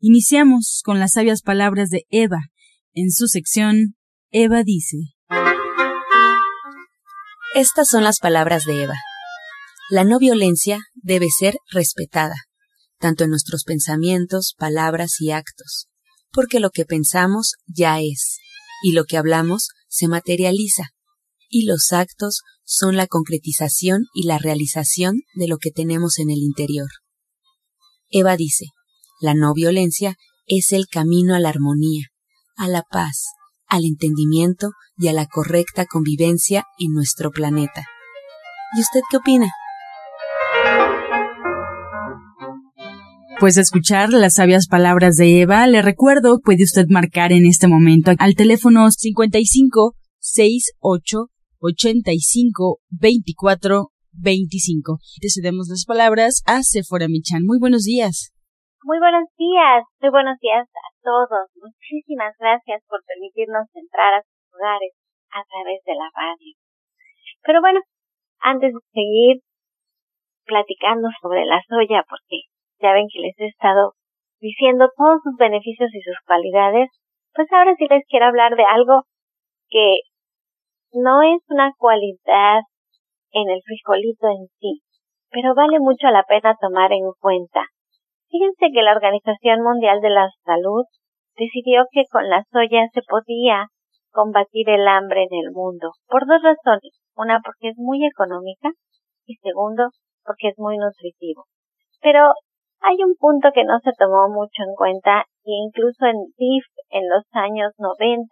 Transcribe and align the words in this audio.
Iniciamos 0.00 0.82
con 0.84 1.00
las 1.00 1.14
sabias 1.14 1.42
palabras 1.42 1.90
de 1.90 2.06
Eva. 2.08 2.38
En 2.92 3.10
su 3.10 3.26
sección, 3.26 3.96
Eva 4.30 4.62
dice. 4.62 4.96
Estas 7.56 7.88
son 7.88 8.04
las 8.04 8.20
palabras 8.20 8.64
de 8.64 8.84
Eva. 8.84 8.94
La 9.90 10.04
no 10.04 10.20
violencia 10.20 10.78
debe 10.94 11.26
ser 11.36 11.56
respetada, 11.72 12.36
tanto 13.00 13.24
en 13.24 13.30
nuestros 13.30 13.64
pensamientos, 13.64 14.54
palabras 14.56 15.20
y 15.20 15.32
actos, 15.32 15.88
porque 16.30 16.60
lo 16.60 16.70
que 16.70 16.84
pensamos 16.84 17.54
ya 17.66 18.00
es, 18.00 18.38
y 18.84 18.92
lo 18.92 19.04
que 19.04 19.16
hablamos 19.16 19.70
se 19.88 20.06
materializa, 20.06 20.90
y 21.48 21.64
los 21.64 21.92
actos 21.92 22.42
son 22.62 22.96
la 22.96 23.08
concretización 23.08 24.04
y 24.14 24.26
la 24.28 24.38
realización 24.38 25.22
de 25.34 25.48
lo 25.48 25.58
que 25.58 25.72
tenemos 25.72 26.20
en 26.20 26.30
el 26.30 26.38
interior. 26.38 26.88
Eva 28.10 28.36
dice, 28.36 28.66
la 29.20 29.34
no 29.34 29.52
violencia 29.54 30.16
es 30.46 30.72
el 30.72 30.86
camino 30.86 31.34
a 31.34 31.40
la 31.40 31.50
armonía, 31.50 32.06
a 32.56 32.68
la 32.68 32.82
paz, 32.90 33.24
al 33.66 33.84
entendimiento 33.84 34.70
y 34.96 35.08
a 35.08 35.12
la 35.12 35.26
correcta 35.26 35.86
convivencia 35.86 36.64
en 36.78 36.92
nuestro 36.92 37.30
planeta. 37.30 37.86
¿Y 38.76 38.80
usted 38.80 39.00
qué 39.10 39.18
opina? 39.18 39.48
Pues 43.40 43.56
escuchar 43.56 44.12
las 44.12 44.34
sabias 44.34 44.66
palabras 44.66 45.14
de 45.14 45.40
Eva, 45.40 45.66
le 45.68 45.80
recuerdo, 45.80 46.40
puede 46.40 46.64
usted 46.64 46.86
marcar 46.88 47.30
en 47.30 47.46
este 47.46 47.68
momento 47.68 48.12
al 48.18 48.34
teléfono 48.34 48.90
55 48.90 49.94
68 50.18 51.30
85 51.60 52.80
24 52.90 53.92
25. 54.12 54.98
Te 55.20 55.28
cedemos 55.30 55.68
las 55.68 55.84
palabras 55.84 56.42
a 56.46 56.62
Sephora 56.64 57.06
Michan. 57.06 57.44
Muy 57.44 57.58
buenos 57.60 57.84
días. 57.84 58.32
Muy 58.84 59.00
buenos 59.00 59.26
días, 59.36 59.82
muy 60.00 60.10
buenos 60.10 60.38
días 60.38 60.62
a 60.62 60.88
todos. 61.02 61.50
Muchísimas 61.60 62.32
gracias 62.38 62.80
por 62.86 63.02
permitirnos 63.04 63.66
entrar 63.74 64.14
a 64.14 64.22
sus 64.22 64.54
hogares 64.54 64.94
a 65.34 65.42
través 65.50 65.82
de 65.82 65.94
la 65.96 66.08
radio. 66.14 66.54
Pero 67.42 67.60
bueno, 67.60 67.80
antes 68.38 68.72
de 68.72 68.78
seguir 68.94 69.42
platicando 70.46 71.08
sobre 71.20 71.44
la 71.44 71.60
soya, 71.68 72.04
porque 72.08 72.46
ya 72.78 72.92
ven 72.92 73.08
que 73.12 73.18
les 73.18 73.34
he 73.40 73.46
estado 73.46 73.94
diciendo 74.38 74.88
todos 74.96 75.22
sus 75.24 75.34
beneficios 75.36 75.90
y 75.92 76.00
sus 76.00 76.20
cualidades, 76.24 76.88
pues 77.34 77.52
ahora 77.52 77.74
sí 77.74 77.88
les 77.90 78.06
quiero 78.06 78.26
hablar 78.26 78.54
de 78.54 78.62
algo 78.62 79.02
que 79.70 80.06
no 80.92 81.22
es 81.22 81.42
una 81.48 81.72
cualidad 81.76 82.62
en 83.32 83.50
el 83.50 83.60
frijolito 83.60 84.28
en 84.28 84.46
sí, 84.60 84.82
pero 85.30 85.56
vale 85.56 85.80
mucho 85.80 86.06
la 86.10 86.22
pena 86.22 86.54
tomar 86.60 86.92
en 86.92 87.10
cuenta. 87.18 87.66
Fíjense 88.30 88.66
que 88.72 88.82
la 88.82 88.92
Organización 88.92 89.62
Mundial 89.62 90.00
de 90.00 90.10
la 90.10 90.28
Salud 90.44 90.84
decidió 91.36 91.84
que 91.90 92.04
con 92.10 92.28
la 92.28 92.44
soya 92.52 92.84
se 92.92 93.00
podía 93.08 93.66
combatir 94.10 94.68
el 94.68 94.86
hambre 94.86 95.22
en 95.22 95.44
el 95.44 95.52
mundo, 95.52 95.92
por 96.08 96.26
dos 96.26 96.42
razones. 96.42 96.92
Una, 97.16 97.40
porque 97.44 97.70
es 97.70 97.78
muy 97.78 98.04
económica 98.06 98.70
y 99.26 99.36
segundo, 99.36 99.90
porque 100.24 100.48
es 100.48 100.58
muy 100.58 100.76
nutritivo. 100.76 101.44
Pero 102.00 102.32
hay 102.80 102.96
un 103.02 103.14
punto 103.18 103.48
que 103.52 103.64
no 103.64 103.78
se 103.80 103.92
tomó 103.98 104.28
mucho 104.28 104.62
en 104.62 104.74
cuenta 104.76 105.24
e 105.44 105.52
incluso 105.64 106.06
en 106.06 106.16
DIF 106.36 106.64
en 106.90 107.08
los 107.08 107.24
años 107.32 107.72
90, 107.78 108.28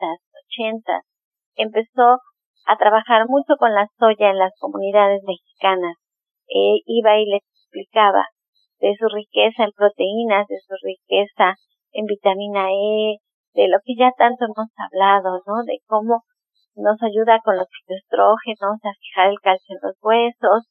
80 0.61 1.01
empezó 1.57 2.21
a 2.67 2.77
trabajar 2.77 3.27
mucho 3.28 3.55
con 3.59 3.73
la 3.75 3.87
soya 3.99 4.31
en 4.31 4.39
las 4.39 4.53
comunidades 4.59 5.23
mexicanas. 5.25 5.97
Eh, 6.49 6.83
iba 6.87 7.19
y 7.19 7.27
les 7.27 7.43
explicaba 7.43 8.27
de 8.81 8.95
su 8.99 9.09
riqueza 9.09 9.65
en 9.65 9.73
proteínas, 9.73 10.47
de 10.49 10.59
su 10.61 10.75
riqueza 10.83 11.55
en 11.93 12.05
vitamina 12.05 12.69
E, 12.71 13.19
de 13.55 13.69
lo 13.69 13.79
que 13.85 13.95
ya 13.97 14.13
tanto 14.17 14.45
hemos 14.45 14.69
hablado, 14.77 15.41
¿no? 15.47 15.65
De 15.65 15.79
cómo 15.87 16.23
nos 16.77 17.03
ayuda 17.03 17.41
con 17.43 17.57
los 17.57 17.67
estrógenos 17.89 18.77
a 18.85 18.93
fijar 19.01 19.31
el 19.31 19.41
calcio 19.41 19.77
en 19.77 19.89
los 19.89 19.97
huesos 20.03 20.69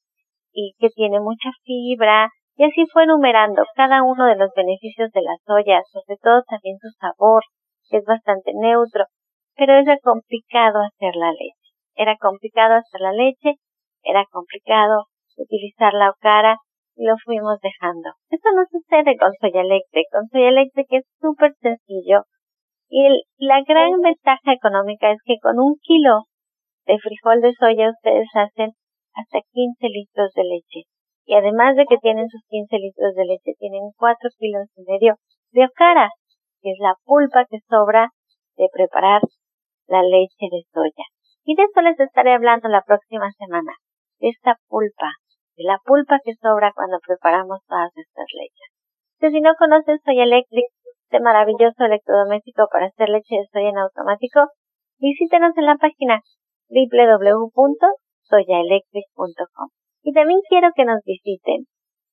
y 0.54 0.74
que 0.80 0.90
tiene 0.90 1.20
mucha 1.20 1.50
fibra, 1.64 2.30
y 2.56 2.64
así 2.64 2.86
fue 2.94 3.04
enumerando 3.04 3.64
cada 3.76 4.04
uno 4.04 4.26
de 4.26 4.38
los 4.38 4.50
beneficios 4.56 5.12
de 5.12 5.22
la 5.22 5.36
soya, 5.46 5.82
sobre 5.92 6.18
todo 6.22 6.44
también 6.48 6.78
su 6.80 6.90
sabor, 7.00 7.44
que 7.90 7.98
es 7.98 8.06
bastante 8.06 8.52
neutro, 8.54 9.06
pero 9.56 9.74
era 9.74 9.98
complicado 10.02 10.80
hacer 10.80 11.16
la 11.16 11.32
leche. 11.32 11.74
Era 11.96 12.16
complicado 12.18 12.76
hacer 12.76 13.02
la 13.02 13.12
leche, 13.12 13.56
era 14.04 14.26
complicado 14.32 15.06
utilizar 15.38 15.94
la 15.94 16.12
ocara 16.12 16.58
lo 16.96 17.16
fuimos 17.24 17.60
dejando. 17.62 18.12
Esto 18.30 18.50
no 18.56 18.64
sucede 18.72 19.18
con 19.18 19.32
Soya 19.40 19.62
Electric. 19.62 20.06
Con 20.12 20.28
Soya 20.30 20.50
Electric 20.50 20.88
es 20.92 21.06
súper 21.20 21.54
sencillo 21.62 22.24
y 22.90 23.10
la 23.38 23.62
gran 23.68 24.00
ventaja 24.02 24.54
económica 24.54 25.12
es 25.12 25.20
que 25.26 25.36
con 25.42 25.60
un 25.60 25.76
kilo 25.82 26.24
de 26.86 26.98
frijol 27.00 27.42
de 27.42 27.54
soya 27.54 27.90
ustedes 27.90 28.30
hacen 28.36 28.72
hasta 29.16 29.40
15 29.52 29.88
litros 29.90 30.32
de 30.36 30.44
leche 30.44 30.88
y 31.26 31.34
además 31.34 31.76
de 31.76 31.86
que 31.86 31.98
tienen 31.98 32.30
sus 32.30 32.42
15 32.48 32.78
litros 32.78 33.16
de 33.16 33.26
leche, 33.26 33.58
tienen 33.58 33.90
4 33.98 34.30
kilos 34.38 34.70
y 34.76 34.84
medio 34.84 35.16
de 35.52 35.66
ocara, 35.66 36.10
que 36.62 36.70
es 36.70 36.78
la 36.80 36.94
pulpa 37.04 37.46
que 37.50 37.58
sobra 37.68 38.10
de 38.56 38.68
preparar 38.72 39.22
la 39.88 40.04
leche 40.04 40.46
de 40.52 40.62
soya. 40.72 41.06
Y 41.44 41.56
de 41.56 41.64
eso 41.64 41.82
les 41.82 42.00
estaré 42.00 42.34
hablando 42.34 42.70
la 42.70 42.84
próxima 42.86 43.32
semana, 43.38 43.74
de 44.20 44.30
esta 44.30 44.58
pulpa, 44.68 45.10
de 45.58 45.64
la 45.64 45.80
pulpa 45.84 46.20
que 46.24 46.36
sobra 46.36 46.72
cuando 46.76 47.00
preparamos 47.06 47.60
todas 47.68 47.92
estas 47.96 48.28
leches. 48.34 48.70
Si 49.20 49.42
no 49.42 49.56
conocen 49.58 50.00
Soya 50.00 50.24
Electric, 50.24 50.66
este 51.06 51.22
maravilloso 51.24 51.86
electrodoméstico 51.86 52.68
para 52.72 52.88
hacer 52.88 53.10
leche 53.10 53.36
de 53.36 53.46
soya 53.54 53.70
en 53.70 53.78
automático, 53.78 54.48
visítenos 55.00 55.56
en 55.58 55.66
la 55.66 55.78
página 55.78 56.22
www.soyaelectric.com. 56.70 59.70
Y 60.04 60.14
también 60.14 60.40
quiero 60.50 60.70
que 60.76 60.86
nos 60.86 61.02
visiten 61.06 61.66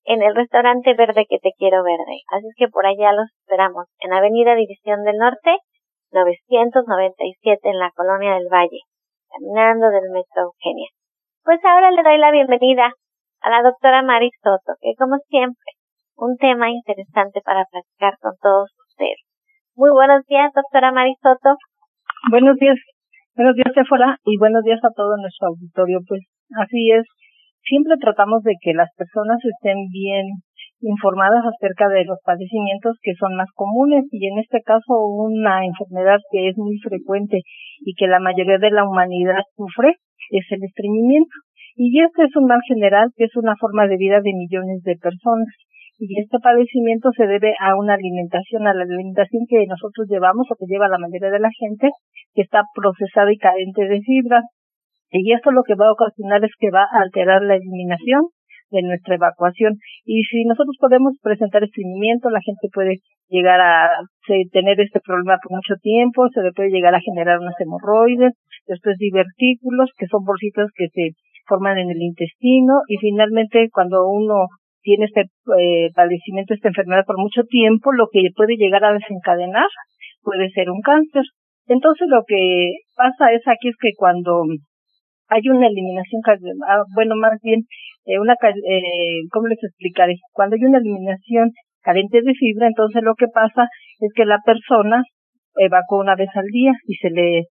en 0.05 0.23
el 0.23 0.35
restaurante 0.35 0.95
verde 0.95 1.27
que 1.29 1.39
te 1.39 1.53
quiero 1.59 1.83
verde. 1.83 2.23
Así 2.33 2.47
es 2.47 2.55
que 2.57 2.69
por 2.69 2.87
allá 2.87 3.13
los 3.13 3.27
esperamos 3.41 3.87
en 4.01 4.13
Avenida 4.13 4.55
División 4.55 5.03
del 5.05 5.17
Norte, 5.17 5.57
997 6.13 7.69
en 7.69 7.79
la 7.79 7.91
Colonia 7.93 8.35
del 8.35 8.49
Valle, 8.53 8.81
caminando 9.31 9.89
del 9.91 10.11
Metro 10.11 10.53
Eugenia. 10.53 10.89
Pues 11.45 11.65
ahora 11.65 11.91
le 11.91 12.03
doy 12.03 12.19
la 12.19 12.31
bienvenida 12.31 12.93
a 13.43 13.51
la 13.51 13.63
doctora 13.63 14.03
Mari 14.03 14.31
Soto, 14.43 14.79
que 14.81 14.95
como 14.97 15.19
siempre, 15.29 15.75
un 16.17 16.37
tema 16.39 16.71
interesante 16.71 17.41
para 17.45 17.67
platicar 17.67 18.15
con 18.21 18.33
todos 18.41 18.71
ustedes. 18.89 19.19
Muy 19.75 19.91
buenos 19.91 20.25
días, 20.27 20.53
doctora 20.55 20.93
Mari 20.93 21.15
Soto. 21.21 21.59
Buenos 22.31 22.57
días, 22.57 22.79
buenos 23.35 23.57
días, 23.57 23.75
Sephora, 23.75 24.17
y 24.25 24.39
buenos 24.39 24.63
días 24.63 24.79
a 24.85 24.95
todo 24.95 25.17
nuestro 25.17 25.49
auditorio. 25.49 25.99
Pues 26.07 26.23
así 26.55 26.93
es, 26.93 27.03
siempre 27.67 27.97
tratamos 27.99 28.43
de 28.43 28.55
que 28.63 28.75
las 28.75 28.95
personas 28.95 29.39
estén 29.43 29.91
bien 29.91 30.39
informadas 30.83 31.43
acerca 31.47 31.89
de 31.89 32.05
los 32.05 32.19
padecimientos 32.25 32.99
que 33.03 33.15
son 33.19 33.37
más 33.37 33.49
comunes 33.55 34.05
y 34.11 34.27
en 34.27 34.39
este 34.39 34.63
caso 34.63 35.07
una 35.07 35.65
enfermedad 35.65 36.19
que 36.31 36.49
es 36.49 36.57
muy 36.59 36.79
frecuente 36.79 37.43
y 37.81 37.95
que 37.95 38.07
la 38.07 38.19
mayoría 38.19 38.59
de 38.59 38.71
la 38.71 38.85
humanidad 38.85 39.43
sufre 39.57 39.97
es 40.31 40.47
el 40.51 40.63
estreñimiento. 40.65 41.31
Y 41.75 42.01
este 42.01 42.25
es 42.25 42.37
un 42.37 42.47
mal 42.47 42.61
general 42.67 43.11
que 43.17 43.25
es 43.25 43.37
una 43.37 43.57
forma 43.57 43.87
de 43.87 43.97
vida 43.97 44.21
de 44.21 44.33
millones 44.33 44.83
de 44.83 44.97
personas. 44.97 45.49
Y 45.99 46.19
este 46.21 46.39
padecimiento 46.43 47.11
se 47.17 47.27
debe 47.27 47.55
a 47.61 47.77
una 47.77 47.95
alimentación, 47.95 48.67
a 48.67 48.75
la 48.75 48.83
alimentación 48.83 49.45
que 49.49 49.65
nosotros 49.69 50.09
llevamos 50.09 50.47
o 50.51 50.57
que 50.57 50.67
lleva 50.67 50.89
la 50.89 50.99
mayoría 50.99 51.31
de 51.31 51.39
la 51.39 51.51
gente, 51.57 51.91
que 52.35 52.43
está 52.43 52.63
procesada 52.75 53.33
y 53.33 53.39
carente 53.39 53.87
de 53.87 54.01
fibra, 54.01 54.43
y 55.13 55.33
esto 55.33 55.51
lo 55.51 55.63
que 55.63 55.75
va 55.75 55.89
a 55.89 55.93
ocasionar 55.93 56.43
es 56.43 56.53
que 56.59 56.71
va 56.71 56.89
a 56.89 57.03
alterar 57.05 57.43
la 57.43 57.57
eliminación 57.57 58.33
de 58.71 58.81
nuestra 58.81 59.17
evacuación. 59.17 59.77
Y 60.05 60.25
si 60.25 60.45
nosotros 60.45 60.75
podemos 60.81 61.13
presentar 61.21 61.63
estreñimiento, 61.63 62.31
la 62.31 62.41
gente 62.41 62.73
puede 62.73 62.97
llegar 63.29 63.61
a 63.61 63.91
tener 64.51 64.81
este 64.81 65.01
problema 65.05 65.37
por 65.43 65.53
mucho 65.53 65.77
tiempo, 65.83 66.29
se 66.33 66.41
le 66.41 66.53
puede 66.53 66.71
llegar 66.71 66.95
a 66.95 67.05
generar 67.05 67.39
unas 67.39 67.61
hemorroides, 67.61 68.33
después 68.67 68.97
divertículos, 68.97 69.91
que 69.99 70.07
son 70.07 70.25
bolsitas 70.25 70.69
que 70.75 70.89
se 70.89 71.13
forman 71.47 71.79
en 71.79 71.91
el 71.91 72.01
intestino, 72.01 72.81
y 72.89 72.97
finalmente 72.99 73.69
cuando 73.73 74.09
uno 74.09 74.47
tiene 74.83 75.07
este 75.07 75.31
eh, 75.59 75.91
padecimiento, 75.95 76.55
esta 76.55 76.69
enfermedad 76.69 77.05
por 77.07 77.19
mucho 77.19 77.43
tiempo, 77.45 77.93
lo 77.93 78.09
que 78.13 78.21
puede 78.35 78.57
llegar 78.57 78.85
a 78.85 78.93
desencadenar 78.93 79.69
puede 80.23 80.51
ser 80.51 80.71
un 80.71 80.81
cáncer. 80.81 81.23
Entonces 81.67 82.09
lo 82.09 82.23
que 82.27 82.71
pasa 82.97 83.33
es 83.33 83.47
aquí 83.47 83.69
es 83.69 83.77
que 83.81 83.91
cuando 83.97 84.43
hay 85.29 85.49
una 85.49 85.67
eliminación, 85.67 86.21
ah, 86.69 86.83
bueno, 86.95 87.15
más 87.17 87.39
bien, 87.43 87.63
eh, 88.05 88.19
una, 88.19 88.35
eh, 88.35 89.23
¿cómo 89.31 89.47
les 89.47 89.63
explicaré? 89.63 90.15
Cuando 90.33 90.57
hay 90.57 90.65
una 90.65 90.79
eliminación 90.79 91.51
carente 91.83 92.21
de 92.23 92.35
fibra, 92.35 92.67
entonces 92.67 93.03
lo 93.03 93.15
que 93.15 93.27
pasa 93.33 93.67
es 94.01 94.11
que 94.15 94.25
la 94.25 94.39
persona 94.45 95.03
evacúa 95.57 96.01
una 96.01 96.17
vez 96.17 96.29
al 96.35 96.47
día 96.47 96.73
y 96.87 96.95
se 96.97 97.11
le 97.11 97.43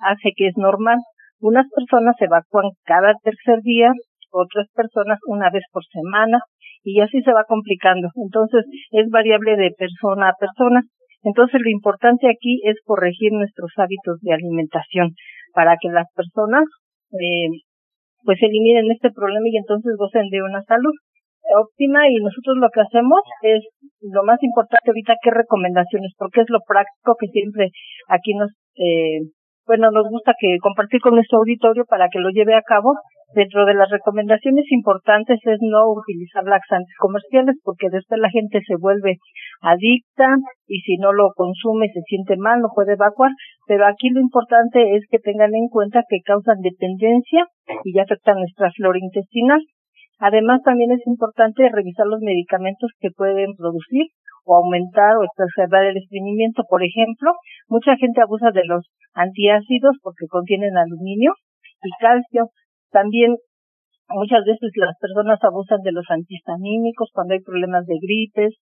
hace 0.00 0.30
que 0.36 0.48
es 0.48 0.56
normal. 0.56 0.98
Unas 1.40 1.66
personas 1.74 2.16
evacúan 2.20 2.70
cada 2.84 3.14
tercer 3.22 3.60
día, 3.62 3.92
otras 4.30 4.68
personas 4.74 5.18
una 5.26 5.50
vez 5.50 5.64
por 5.72 5.84
semana 5.86 6.38
y 6.84 7.00
así 7.00 7.20
se 7.22 7.32
va 7.32 7.44
complicando. 7.44 8.08
Entonces 8.16 8.64
es 8.90 9.08
variable 9.10 9.56
de 9.56 9.72
persona 9.76 10.28
a 10.28 10.38
persona. 10.38 10.82
Entonces 11.22 11.60
lo 11.62 11.70
importante 11.70 12.28
aquí 12.28 12.60
es 12.64 12.76
corregir 12.84 13.32
nuestros 13.32 13.72
hábitos 13.76 14.20
de 14.22 14.32
alimentación 14.32 15.12
para 15.52 15.76
que 15.80 15.88
las 15.88 16.06
personas 16.14 16.64
eh, 17.12 17.48
pues 18.24 18.38
eliminen 18.42 18.90
este 18.90 19.10
problema 19.10 19.46
y 19.48 19.56
entonces 19.56 19.96
gocen 19.98 20.28
de 20.30 20.42
una 20.42 20.62
salud 20.62 20.92
óptima 21.56 22.08
y 22.08 22.16
nosotros 22.22 22.56
lo 22.60 22.68
que 22.70 22.80
hacemos 22.80 23.20
es 23.42 23.64
lo 24.00 24.22
más 24.24 24.38
importante 24.42 24.90
ahorita 24.90 25.14
qué 25.22 25.30
recomendaciones 25.30 26.12
porque 26.16 26.42
es 26.42 26.50
lo 26.50 26.60
práctico 26.66 27.16
que 27.18 27.26
siempre 27.28 27.70
aquí 28.08 28.34
nos 28.34 28.50
eh, 28.76 29.20
bueno 29.70 29.90
nos 29.94 30.10
gusta 30.10 30.34
que 30.34 30.58
compartir 30.58 31.00
con 31.00 31.14
nuestro 31.14 31.38
auditorio 31.38 31.84
para 31.86 32.08
que 32.10 32.18
lo 32.18 32.30
lleve 32.30 32.56
a 32.58 32.66
cabo 32.66 32.98
Dentro 33.32 33.64
de 33.64 33.74
las 33.74 33.88
recomendaciones 33.88 34.66
importantes 34.72 35.38
es 35.44 35.58
no 35.62 35.86
utilizar 35.86 36.42
laxantes 36.42 36.96
comerciales 36.98 37.54
porque 37.62 37.86
después 37.88 38.20
la 38.20 38.28
gente 38.28 38.58
se 38.66 38.74
vuelve 38.74 39.18
adicta 39.62 40.34
y 40.66 40.80
si 40.80 40.96
no 40.96 41.12
lo 41.12 41.30
consume 41.36 41.86
se 41.94 42.02
siente 42.10 42.34
mal, 42.36 42.60
no 42.60 42.70
puede 42.74 42.94
evacuar, 42.94 43.30
pero 43.68 43.86
aquí 43.86 44.10
lo 44.10 44.18
importante 44.18 44.96
es 44.96 45.06
que 45.08 45.20
tengan 45.20 45.54
en 45.54 45.68
cuenta 45.68 46.02
que 46.08 46.18
causan 46.26 46.58
dependencia 46.58 47.46
y 47.84 47.94
ya 47.94 48.02
afectan 48.02 48.38
nuestra 48.38 48.72
flora 48.72 48.98
intestinal. 48.98 49.60
Además 50.18 50.62
también 50.64 50.90
es 50.90 51.06
importante 51.06 51.68
revisar 51.72 52.06
los 52.08 52.20
medicamentos 52.20 52.90
que 52.98 53.10
pueden 53.16 53.54
producir 53.54 54.10
o 54.44 54.56
aumentar 54.56 55.16
o 55.16 55.22
exacerbar 55.22 55.84
el 55.84 55.96
estreñimiento. 55.96 56.64
Por 56.68 56.82
ejemplo, 56.82 57.30
mucha 57.68 57.94
gente 57.96 58.20
abusa 58.20 58.50
de 58.50 58.64
los 58.66 58.90
antiácidos 59.14 59.96
porque 60.02 60.26
contienen 60.28 60.76
aluminio 60.76 61.32
y 61.82 61.90
calcio, 62.00 62.50
también 62.90 63.36
muchas 64.08 64.44
veces 64.44 64.70
las 64.76 64.96
personas 65.00 65.38
abusan 65.42 65.80
de 65.82 65.92
los 65.92 66.04
antihistamínicos 66.10 67.10
cuando 67.12 67.34
hay 67.34 67.40
problemas 67.40 67.86
de 67.86 67.96
gripes, 68.00 68.54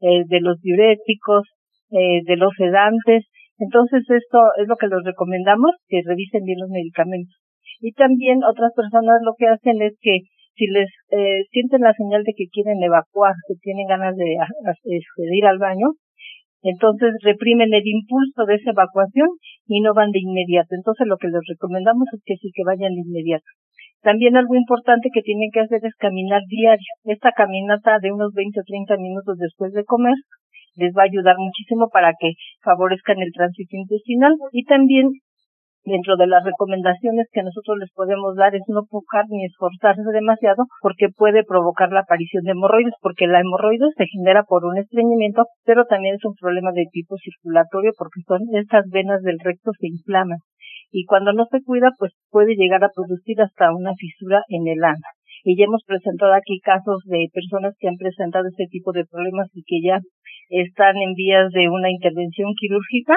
eh, 0.00 0.22
de 0.26 0.40
los 0.40 0.60
diuréticos, 0.60 1.46
eh, 1.90 2.22
de 2.24 2.36
los 2.36 2.52
sedantes. 2.56 3.26
Entonces 3.58 4.02
esto 4.08 4.38
es 4.58 4.66
lo 4.68 4.76
que 4.76 4.88
les 4.88 5.02
recomendamos, 5.04 5.72
que 5.88 6.02
revisen 6.04 6.44
bien 6.44 6.58
los 6.58 6.70
medicamentos. 6.70 7.36
Y 7.80 7.92
también 7.92 8.42
otras 8.44 8.72
personas 8.74 9.18
lo 9.24 9.34
que 9.36 9.48
hacen 9.48 9.82
es 9.82 9.94
que 10.00 10.20
si 10.54 10.66
les 10.66 10.88
eh, 11.10 11.42
sienten 11.50 11.80
la 11.80 11.92
señal 11.94 12.22
de 12.22 12.34
que 12.36 12.46
quieren 12.52 12.82
evacuar, 12.82 13.34
que 13.48 13.54
tienen 13.60 13.86
ganas 13.86 14.14
de, 14.16 14.36
de 14.36 15.36
ir 15.36 15.46
al 15.46 15.58
baño, 15.58 15.88
entonces 16.62 17.12
reprimen 17.22 17.74
el 17.74 17.82
impulso 17.84 18.46
de 18.46 18.54
esa 18.54 18.70
evacuación 18.70 19.28
y 19.66 19.80
no 19.80 19.94
van 19.94 20.10
de 20.10 20.20
inmediato. 20.22 20.74
Entonces 20.74 21.06
lo 21.06 21.18
que 21.18 21.28
les 21.28 21.42
recomendamos 21.48 22.06
es 22.14 22.22
que 22.24 22.36
sí 22.36 22.50
que 22.54 22.64
vayan 22.64 22.94
de 22.94 23.02
inmediato. 23.02 23.46
También 24.02 24.36
algo 24.36 24.54
importante 24.54 25.10
que 25.14 25.22
tienen 25.22 25.50
que 25.52 25.60
hacer 25.60 25.78
es 25.82 25.94
caminar 25.94 26.42
diario. 26.48 26.92
Esta 27.04 27.30
caminata 27.32 27.98
de 28.00 28.10
unos 28.10 28.32
20 28.34 28.60
o 28.60 28.62
30 28.66 28.96
minutos 28.96 29.38
después 29.38 29.72
de 29.72 29.84
comer 29.84 30.14
les 30.74 30.92
va 30.96 31.02
a 31.02 31.10
ayudar 31.10 31.36
muchísimo 31.38 31.88
para 31.92 32.12
que 32.18 32.32
favorezcan 32.62 33.20
el 33.20 33.32
tránsito 33.32 33.76
intestinal 33.76 34.32
y 34.52 34.64
también 34.64 35.10
dentro 35.84 36.16
de 36.16 36.26
las 36.26 36.44
recomendaciones 36.44 37.26
que 37.32 37.42
nosotros 37.42 37.78
les 37.78 37.90
podemos 37.92 38.36
dar 38.36 38.54
es 38.54 38.62
no 38.68 38.84
pujar 38.88 39.24
ni 39.28 39.44
esforzarse 39.44 40.02
demasiado 40.12 40.64
porque 40.80 41.08
puede 41.14 41.44
provocar 41.44 41.90
la 41.90 42.00
aparición 42.00 42.44
de 42.44 42.52
hemorroides 42.52 42.94
porque 43.00 43.26
la 43.26 43.40
hemorroides 43.40 43.94
se 43.96 44.06
genera 44.06 44.44
por 44.44 44.64
un 44.64 44.78
estreñimiento 44.78 45.44
pero 45.64 45.84
también 45.86 46.16
es 46.16 46.24
un 46.24 46.34
problema 46.34 46.72
de 46.72 46.86
tipo 46.92 47.16
circulatorio 47.16 47.92
porque 47.98 48.20
son 48.26 48.40
estas 48.54 48.86
venas 48.90 49.22
del 49.22 49.38
recto 49.42 49.72
se 49.78 49.88
inflaman 49.88 50.38
y 50.92 51.06
cuando 51.06 51.32
no 51.32 51.46
se 51.50 51.62
cuida, 51.64 51.88
pues 51.98 52.12
puede 52.30 52.54
llegar 52.54 52.84
a 52.84 52.92
producir 52.94 53.40
hasta 53.40 53.74
una 53.74 53.94
fisura 53.96 54.42
en 54.48 54.68
el 54.68 54.84
ano. 54.84 55.00
Y 55.42 55.56
ya 55.56 55.64
hemos 55.64 55.82
presentado 55.86 56.34
aquí 56.34 56.60
casos 56.60 57.00
de 57.06 57.26
personas 57.32 57.74
que 57.80 57.88
han 57.88 57.96
presentado 57.96 58.46
este 58.46 58.66
tipo 58.70 58.92
de 58.92 59.06
problemas 59.06 59.48
y 59.54 59.64
que 59.64 59.80
ya 59.82 59.98
están 60.50 60.96
en 60.98 61.14
vías 61.14 61.50
de 61.50 61.70
una 61.70 61.90
intervención 61.90 62.52
quirúrgica 62.60 63.16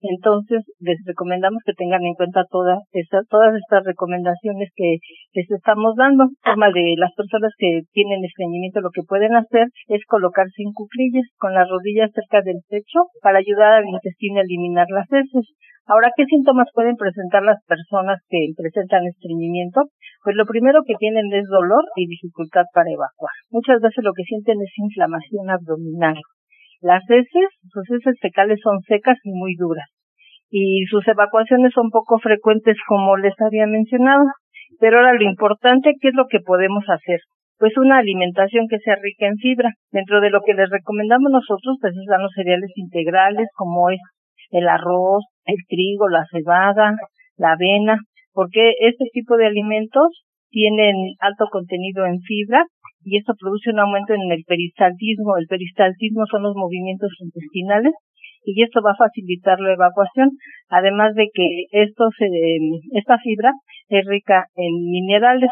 entonces, 0.00 0.60
les 0.78 0.98
recomendamos 1.06 1.62
que 1.64 1.72
tengan 1.72 2.04
en 2.04 2.14
cuenta 2.14 2.44
todas 2.50 2.78
estas, 2.92 3.26
todas 3.28 3.54
estas 3.56 3.84
recomendaciones 3.84 4.68
que 4.76 4.98
les 5.32 5.50
estamos 5.50 5.94
dando. 5.96 6.28
Forma 6.44 6.70
de 6.70 6.94
las 6.98 7.12
personas 7.16 7.52
que 7.56 7.80
tienen 7.92 8.24
estreñimiento, 8.24 8.80
lo 8.80 8.90
que 8.90 9.08
pueden 9.08 9.34
hacer 9.34 9.66
es 9.88 10.04
colocarse 10.06 10.62
en 10.62 10.72
cuclillas 10.72 11.26
con 11.38 11.54
las 11.54 11.68
rodillas 11.68 12.12
cerca 12.12 12.44
del 12.44 12.60
pecho 12.68 13.08
para 13.22 13.38
ayudar 13.38 13.80
al 13.80 13.88
intestino 13.88 14.40
a 14.40 14.44
eliminar 14.44 14.86
las 14.90 15.08
heces. 15.10 15.56
Ahora, 15.86 16.10
¿qué 16.16 16.24
síntomas 16.26 16.66
pueden 16.74 16.96
presentar 16.96 17.42
las 17.44 17.62
personas 17.64 18.18
que 18.28 18.52
presentan 18.56 19.06
estreñimiento? 19.06 19.86
Pues 20.24 20.34
lo 20.34 20.44
primero 20.44 20.82
que 20.84 20.98
tienen 20.98 21.32
es 21.32 21.46
dolor 21.46 21.84
y 21.94 22.08
dificultad 22.08 22.64
para 22.74 22.90
evacuar. 22.90 23.32
Muchas 23.50 23.80
veces 23.80 24.02
lo 24.02 24.12
que 24.12 24.24
sienten 24.24 24.58
es 24.60 24.72
inflamación 24.76 25.48
abdominal. 25.48 26.18
Las 26.86 27.02
heces, 27.10 27.50
sus 27.66 27.90
heces 27.90 28.14
fecales 28.22 28.60
son 28.62 28.78
secas 28.86 29.18
y 29.24 29.32
muy 29.32 29.56
duras 29.58 29.90
y 30.50 30.84
sus 30.86 31.02
evacuaciones 31.08 31.72
son 31.74 31.90
poco 31.90 32.18
frecuentes 32.20 32.76
como 32.86 33.16
les 33.16 33.34
había 33.40 33.66
mencionado. 33.66 34.22
Pero 34.78 34.98
ahora 34.98 35.14
lo 35.14 35.22
importante, 35.22 35.94
¿qué 36.00 36.08
es 36.08 36.14
lo 36.14 36.26
que 36.30 36.38
podemos 36.38 36.84
hacer? 36.88 37.18
Pues 37.58 37.76
una 37.76 37.98
alimentación 37.98 38.66
que 38.68 38.78
sea 38.78 38.94
rica 39.02 39.26
en 39.26 39.36
fibra. 39.36 39.70
Dentro 39.90 40.20
de 40.20 40.30
lo 40.30 40.42
que 40.42 40.54
les 40.54 40.70
recomendamos 40.70 41.32
nosotros, 41.32 41.76
pues 41.80 41.92
están 41.96 42.22
los 42.22 42.32
cereales 42.36 42.70
integrales 42.76 43.48
como 43.56 43.90
es 43.90 43.98
el 44.50 44.68
arroz, 44.68 45.24
el 45.44 45.56
trigo, 45.66 46.08
la 46.08 46.24
cebada, 46.30 46.94
la 47.36 47.52
avena, 47.52 47.98
porque 48.32 48.74
este 48.78 49.06
tipo 49.12 49.36
de 49.36 49.46
alimentos 49.46 50.25
tienen 50.50 50.94
alto 51.20 51.46
contenido 51.50 52.06
en 52.06 52.20
fibra 52.20 52.64
y 53.02 53.18
esto 53.18 53.34
produce 53.38 53.70
un 53.70 53.80
aumento 53.80 54.14
en 54.14 54.30
el 54.30 54.42
peristaltismo. 54.46 55.36
El 55.38 55.46
peristaltismo 55.46 56.24
son 56.30 56.42
los 56.42 56.54
movimientos 56.56 57.10
intestinales 57.20 57.94
y 58.44 58.62
esto 58.62 58.80
va 58.80 58.92
a 58.92 58.96
facilitar 58.96 59.58
la 59.60 59.74
evacuación, 59.74 60.30
además 60.68 61.14
de 61.14 61.28
que 61.34 61.66
esto 61.70 62.08
esta 62.92 63.18
fibra 63.18 63.52
es 63.88 64.06
rica 64.06 64.46
en 64.54 64.72
minerales. 64.90 65.50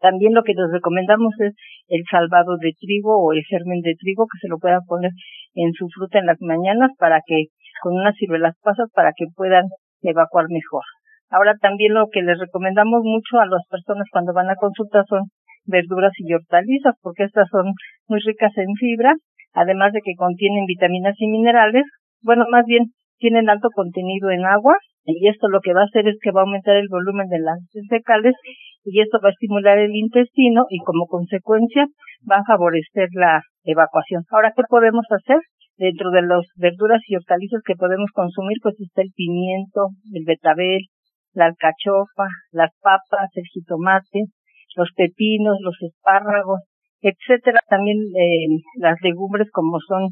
También 0.00 0.34
lo 0.34 0.42
que 0.42 0.52
les 0.52 0.70
recomendamos 0.70 1.32
es 1.40 1.54
el 1.88 2.02
salvado 2.10 2.58
de 2.60 2.72
trigo 2.78 3.24
o 3.24 3.32
el 3.32 3.42
germen 3.48 3.80
de 3.80 3.94
trigo 3.98 4.26
que 4.26 4.38
se 4.40 4.48
lo 4.48 4.58
puedan 4.58 4.84
poner 4.86 5.12
en 5.54 5.72
su 5.72 5.88
fruta 5.88 6.18
en 6.18 6.26
las 6.26 6.40
mañanas 6.40 6.90
para 6.98 7.20
que 7.24 7.46
con 7.82 7.94
unas 7.94 8.14
ciruelas 8.16 8.54
pasas 8.62 8.90
para 8.94 9.12
que 9.16 9.24
puedan 9.34 9.64
evacuar 10.02 10.46
mejor. 10.50 10.82
Ahora 11.30 11.54
también 11.60 11.94
lo 11.94 12.06
que 12.12 12.22
les 12.22 12.38
recomendamos 12.38 13.02
mucho 13.02 13.38
a 13.38 13.46
las 13.46 13.62
personas 13.70 14.06
cuando 14.10 14.32
van 14.32 14.50
a 14.50 14.56
consulta 14.56 15.02
son 15.08 15.22
verduras 15.66 16.12
y 16.18 16.32
hortalizas, 16.32 16.94
porque 17.02 17.24
estas 17.24 17.48
son 17.50 17.72
muy 18.08 18.20
ricas 18.20 18.52
en 18.56 18.74
fibra, 18.78 19.14
además 19.54 19.92
de 19.92 20.00
que 20.04 20.14
contienen 20.16 20.66
vitaminas 20.66 21.14
y 21.18 21.28
minerales, 21.28 21.84
bueno, 22.22 22.44
más 22.50 22.64
bien 22.66 22.92
tienen 23.18 23.48
alto 23.48 23.68
contenido 23.74 24.30
en 24.30 24.44
agua, 24.44 24.76
y 25.06 25.28
esto 25.28 25.48
lo 25.48 25.60
que 25.60 25.72
va 25.74 25.82
a 25.82 25.84
hacer 25.84 26.08
es 26.08 26.16
que 26.20 26.32
va 26.32 26.40
a 26.40 26.44
aumentar 26.44 26.76
el 26.76 26.88
volumen 26.88 27.28
de 27.28 27.38
las 27.38 27.58
fecales 27.88 28.34
y 28.84 29.00
esto 29.00 29.18
va 29.22 29.28
a 29.28 29.32
estimular 29.32 29.78
el 29.78 29.94
intestino 29.94 30.64
y 30.70 30.78
como 30.78 31.06
consecuencia 31.06 31.86
va 32.30 32.36
a 32.36 32.44
favorecer 32.46 33.08
la 33.12 33.42
evacuación. 33.64 34.22
Ahora, 34.30 34.52
¿qué 34.56 34.62
podemos 34.68 35.04
hacer? 35.10 35.38
Dentro 35.76 36.10
de 36.10 36.22
las 36.22 36.46
verduras 36.56 37.02
y 37.08 37.16
hortalizas 37.16 37.60
que 37.66 37.74
podemos 37.74 38.10
consumir, 38.14 38.58
pues 38.62 38.76
está 38.80 39.02
el 39.02 39.10
pimiento, 39.14 39.88
el 40.12 40.24
betabel, 40.24 40.86
la 41.34 41.46
alcachofa, 41.46 42.26
las 42.52 42.70
papas, 42.80 43.30
el 43.34 43.44
jitomate, 43.52 44.30
los 44.76 44.90
pepinos, 44.96 45.58
los 45.60 45.76
espárragos, 45.82 46.60
etcétera. 47.00 47.60
También 47.68 47.98
eh, 48.16 48.62
las 48.78 48.96
legumbres 49.02 49.50
como 49.52 49.78
son 49.86 50.08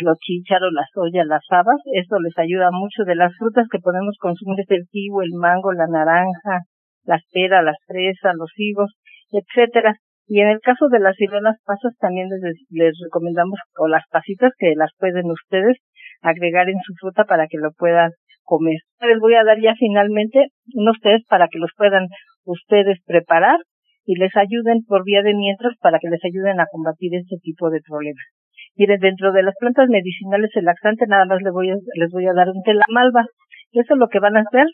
los 0.00 0.18
chícharos, 0.18 0.72
la 0.72 0.86
soya, 0.92 1.24
las 1.24 1.44
habas, 1.50 1.80
eso 1.92 2.18
les 2.20 2.36
ayuda 2.38 2.70
mucho. 2.72 3.04
De 3.04 3.14
las 3.14 3.34
frutas 3.36 3.66
que 3.70 3.78
podemos 3.78 4.16
consumir 4.18 4.60
es 4.60 4.70
el 4.70 4.86
kiwi, 4.90 5.24
el 5.24 5.34
mango, 5.38 5.72
la 5.72 5.86
naranja, 5.86 6.64
las 7.04 7.22
peras, 7.32 7.64
las 7.64 7.76
fresas, 7.86 8.34
los 8.36 8.52
higos, 8.56 8.92
etcétera. 9.32 9.94
Y 10.26 10.40
en 10.40 10.48
el 10.48 10.60
caso 10.60 10.88
de 10.88 11.00
las 11.00 11.16
ciruelas 11.16 11.56
pasas 11.64 11.96
también 11.98 12.28
les, 12.28 12.66
les 12.70 12.94
recomendamos, 13.02 13.58
o 13.78 13.88
las 13.88 14.04
pasitas 14.10 14.52
que 14.58 14.74
las 14.76 14.90
pueden 14.98 15.30
ustedes 15.30 15.78
agregar 16.20 16.68
en 16.68 16.78
su 16.84 16.92
fruta 17.00 17.24
para 17.24 17.46
que 17.46 17.58
lo 17.58 17.70
puedan 17.72 18.10
comer. 18.48 18.80
Les 19.04 19.20
voy 19.20 19.34
a 19.36 19.44
dar 19.44 19.60
ya 19.60 19.74
finalmente 19.76 20.48
unos 20.72 20.96
test 21.04 21.28
para 21.28 21.46
que 21.52 21.60
los 21.60 21.70
puedan 21.76 22.08
ustedes 22.44 22.98
preparar 23.04 23.60
y 24.08 24.16
les 24.16 24.34
ayuden 24.36 24.80
por 24.88 25.04
vía 25.04 25.20
de 25.20 25.34
mientras 25.36 25.76
para 25.84 25.98
que 26.00 26.08
les 26.08 26.24
ayuden 26.24 26.58
a 26.60 26.66
combatir 26.72 27.14
este 27.14 27.36
tipo 27.44 27.68
de 27.68 27.84
problemas. 27.86 28.24
Miren, 28.74 29.00
dentro 29.00 29.32
de 29.32 29.42
las 29.42 29.54
plantas 29.60 29.88
medicinales 29.88 30.50
el 30.54 30.64
laxante 30.64 31.04
nada 31.06 31.26
más 31.26 31.42
les 31.42 31.52
voy 31.52 31.68
a, 31.70 31.76
les 31.76 32.10
voy 32.10 32.24
a 32.26 32.32
dar 32.32 32.48
un 32.48 32.62
telamalva. 32.64 33.26
Eso 33.72 33.94
es 33.94 34.00
lo 34.00 34.08
que 34.08 34.18
van 34.18 34.38
a 34.38 34.44
hacer. 34.48 34.66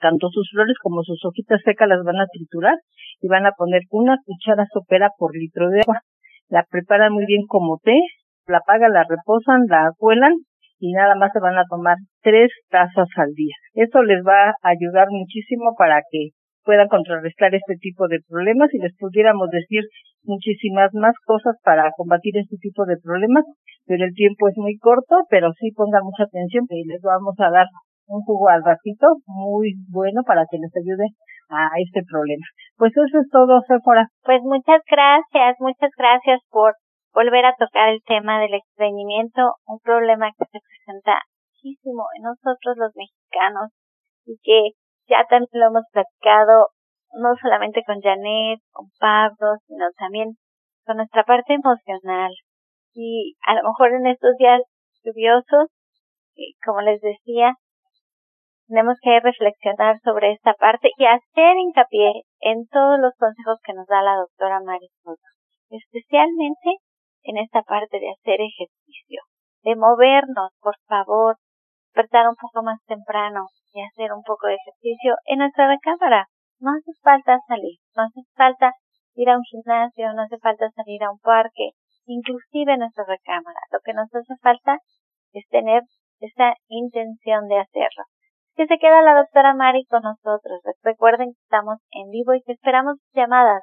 Tanto 0.00 0.28
sus 0.30 0.50
flores 0.50 0.76
como 0.82 1.02
sus 1.02 1.24
hojitas 1.24 1.60
secas 1.64 1.88
las 1.88 2.02
van 2.02 2.18
a 2.18 2.26
triturar 2.26 2.74
y 3.20 3.28
van 3.28 3.46
a 3.46 3.52
poner 3.52 3.82
una 3.90 4.16
cuchara 4.24 4.66
sopera 4.72 5.10
por 5.16 5.36
litro 5.36 5.70
de 5.70 5.80
agua. 5.82 6.00
La 6.48 6.64
preparan 6.68 7.12
muy 7.12 7.26
bien 7.26 7.42
como 7.46 7.78
té, 7.78 7.98
la 8.46 8.58
apagan, 8.58 8.92
la 8.92 9.04
reposan, 9.08 9.66
la 9.68 9.90
cuelan 9.96 10.34
y 10.78 10.92
nada 10.92 11.14
más 11.14 11.30
se 11.32 11.40
van 11.40 11.58
a 11.58 11.66
tomar 11.68 11.96
tres 12.22 12.50
tazas 12.70 13.08
al 13.16 13.32
día. 13.34 13.54
Eso 13.74 14.02
les 14.02 14.22
va 14.24 14.50
a 14.50 14.54
ayudar 14.62 15.08
muchísimo 15.10 15.74
para 15.76 16.00
que 16.10 16.30
puedan 16.64 16.88
contrarrestar 16.88 17.54
este 17.54 17.76
tipo 17.80 18.08
de 18.08 18.20
problemas 18.28 18.68
y 18.74 18.78
les 18.78 18.94
pudiéramos 18.98 19.48
decir 19.50 19.82
muchísimas 20.24 20.92
más 20.92 21.14
cosas 21.24 21.56
para 21.64 21.90
combatir 21.96 22.36
este 22.36 22.56
tipo 22.60 22.84
de 22.84 23.00
problemas, 23.02 23.44
pero 23.86 24.04
el 24.04 24.12
tiempo 24.12 24.48
es 24.48 24.56
muy 24.56 24.76
corto, 24.76 25.24
pero 25.30 25.50
sí 25.58 25.72
pongan 25.74 26.04
mucha 26.04 26.24
atención 26.24 26.66
y 26.68 26.84
les 26.84 27.00
vamos 27.00 27.34
a 27.40 27.50
dar 27.50 27.66
un 28.06 28.20
jugo 28.22 28.48
al 28.48 28.62
ratito 28.64 29.06
muy 29.26 29.74
bueno 29.88 30.22
para 30.26 30.44
que 30.50 30.58
les 30.58 30.72
ayude 30.76 31.08
a 31.48 31.72
este 31.80 32.02
problema. 32.04 32.44
Pues 32.76 32.92
eso 32.92 33.18
es 33.18 33.28
todo, 33.30 33.60
Sephora. 33.66 34.06
Pues 34.24 34.40
muchas 34.44 34.82
gracias, 34.90 35.56
muchas 35.60 35.90
gracias 35.96 36.40
por 36.50 36.74
volver 37.18 37.44
a 37.46 37.56
tocar 37.58 37.88
el 37.88 38.00
tema 38.06 38.38
del 38.38 38.54
estreñimiento, 38.54 39.58
un 39.66 39.80
problema 39.80 40.30
que 40.38 40.46
se 40.52 40.60
presenta 40.62 41.18
muchísimo 41.50 42.06
en 42.14 42.22
nosotros 42.22 42.76
los 42.76 42.94
mexicanos 42.94 43.74
y 44.24 44.38
que 44.38 44.78
ya 45.10 45.26
también 45.28 45.50
lo 45.54 45.66
hemos 45.66 45.84
platicado 45.90 46.68
no 47.18 47.34
solamente 47.42 47.82
con 47.84 48.00
Janet, 48.00 48.60
con 48.70 48.86
Pablo, 49.00 49.58
sino 49.66 49.86
también 49.98 50.38
con 50.86 50.98
nuestra 50.98 51.24
parte 51.24 51.54
emocional. 51.54 52.30
Y 52.94 53.34
a 53.44 53.54
lo 53.54 53.62
mejor 53.64 53.94
en 53.94 54.06
estos 54.06 54.36
días 54.38 54.62
lluviosos, 55.02 55.74
como 56.64 56.82
les 56.82 57.00
decía, 57.00 57.54
tenemos 58.68 58.96
que 59.02 59.18
reflexionar 59.18 59.98
sobre 60.04 60.34
esta 60.34 60.54
parte 60.54 60.90
y 60.96 61.04
hacer 61.04 61.56
hincapié 61.56 62.22
en 62.40 62.68
todos 62.68 63.00
los 63.00 63.14
consejos 63.18 63.58
que 63.64 63.72
nos 63.72 63.88
da 63.88 64.02
la 64.02 64.14
doctora 64.14 64.60
Marisoto, 64.60 65.26
especialmente 65.70 66.78
en 67.22 67.38
esta 67.38 67.62
parte 67.62 67.98
de 67.98 68.10
hacer 68.10 68.40
ejercicio, 68.40 69.22
de 69.62 69.76
movernos, 69.76 70.52
por 70.60 70.76
favor, 70.86 71.36
despertar 71.98 72.28
un 72.28 72.36
poco 72.36 72.62
más 72.62 72.78
temprano 72.86 73.46
y 73.72 73.82
hacer 73.82 74.12
un 74.12 74.22
poco 74.22 74.46
de 74.46 74.54
ejercicio 74.54 75.16
en 75.26 75.38
nuestra 75.38 75.66
recámara. 75.68 76.26
No 76.60 76.70
hace 76.70 76.92
falta 77.02 77.38
salir, 77.46 77.78
no 77.96 78.04
hace 78.04 78.20
falta 78.34 78.72
ir 79.14 79.30
a 79.30 79.36
un 79.36 79.42
gimnasio, 79.42 80.12
no 80.12 80.22
hace 80.22 80.38
falta 80.38 80.70
salir 80.70 81.02
a 81.02 81.10
un 81.10 81.18
parque, 81.18 81.70
inclusive 82.06 82.72
en 82.72 82.80
nuestra 82.80 83.04
recámara. 83.04 83.60
Lo 83.72 83.80
que 83.84 83.94
nos 83.94 84.12
hace 84.14 84.34
falta 84.42 84.78
es 85.32 85.46
tener 85.48 85.82
esa 86.20 86.54
intención 86.68 87.48
de 87.48 87.58
hacerlo. 87.58 88.04
Que 88.54 88.66
se 88.66 88.78
queda 88.78 89.02
la 89.02 89.14
doctora 89.14 89.54
Mari 89.54 89.84
con 89.86 90.02
nosotros. 90.02 90.60
Recuerden 90.82 91.28
que 91.32 91.40
estamos 91.42 91.78
en 91.90 92.10
vivo 92.10 92.34
y 92.34 92.42
que 92.42 92.52
esperamos 92.52 92.96
llamadas 93.12 93.62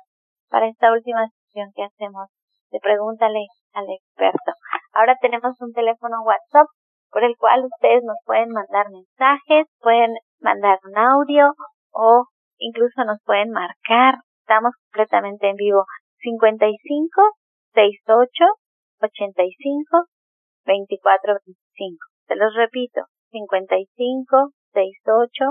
para 0.49 0.67
esta 0.67 0.91
última 0.91 1.27
sesión 1.27 1.71
que 1.75 1.83
hacemos 1.83 2.29
Pregúntale 2.79 3.47
al 3.73 3.85
experto. 3.89 4.51
Ahora 4.93 5.15
tenemos 5.21 5.59
un 5.61 5.73
teléfono 5.73 6.21
WhatsApp 6.23 6.67
por 7.11 7.23
el 7.23 7.35
cual 7.37 7.65
ustedes 7.65 8.03
nos 8.03 8.17
pueden 8.25 8.49
mandar 8.49 8.87
mensajes, 8.91 9.67
pueden 9.79 10.15
mandar 10.39 10.79
un 10.83 10.97
audio 10.97 11.53
o 11.91 12.25
incluso 12.57 13.03
nos 13.05 13.21
pueden 13.23 13.51
marcar. 13.51 14.15
Estamos 14.41 14.73
completamente 14.85 15.49
en 15.49 15.55
vivo. 15.55 15.85
55 16.19 17.21
68 17.73 18.29
85 19.01 20.05
24 20.65 21.33
25. 21.45 21.97
Se 22.27 22.35
los 22.35 22.53
repito. 22.55 23.01
55 23.31 24.51
68 24.73 25.45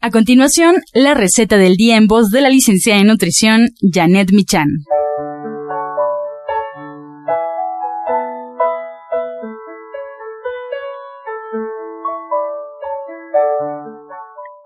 A 0.00 0.10
continuación, 0.10 0.76
la 0.94 1.14
receta 1.14 1.56
del 1.56 1.74
día 1.74 1.96
en 1.96 2.06
voz 2.06 2.30
de 2.30 2.40
la 2.40 2.50
licenciada 2.50 3.00
en 3.00 3.08
nutrición 3.08 3.66
Janet 3.82 4.30
Michan. 4.32 4.68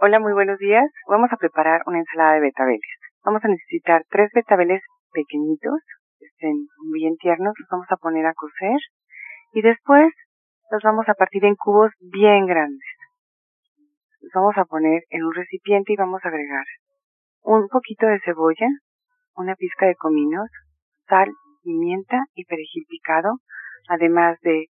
Hola, 0.03 0.21
muy 0.21 0.35
buenos 0.35 0.59
días. 0.59 0.85
Vamos 1.09 1.31
a 1.33 1.39
preparar 1.39 1.81
una 1.87 2.01
ensalada 2.01 2.35
de 2.35 2.41
betabeles. 2.41 2.81
Vamos 3.25 3.43
a 3.43 3.49
necesitar 3.49 4.05
tres 4.11 4.29
betabeles 4.35 4.83
pequeñitos, 5.15 5.81
estén 6.21 6.69
bien 6.93 7.17
tiernos, 7.17 7.55
los 7.59 7.69
vamos 7.71 7.87
a 7.89 7.97
poner 7.97 8.27
a 8.27 8.35
cocer 8.35 8.77
y 9.55 9.63
después 9.63 10.13
los 10.71 10.83
vamos 10.83 11.09
a 11.09 11.15
partir 11.15 11.47
en 11.47 11.55
cubos 11.57 11.91
bien 12.01 12.45
grandes 12.45 12.92
vamos 14.35 14.55
a 14.57 14.65
poner 14.65 15.03
en 15.11 15.25
un 15.25 15.35
recipiente 15.35 15.93
y 15.93 15.97
vamos 15.97 16.21
a 16.25 16.29
agregar 16.29 16.65
un 17.43 17.69
poquito 17.69 18.07
de 18.07 18.21
cebolla, 18.25 18.69
una 19.35 19.55
pizca 19.57 19.87
de 19.87 19.97
cominos, 19.97 20.49
sal, 21.09 21.33
pimienta 21.63 22.19
y 22.35 22.45
perejil 22.45 22.85
picado, 22.89 23.39
además 23.89 24.39
de 24.43 24.67